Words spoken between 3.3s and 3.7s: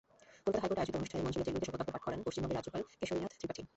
Tripathi.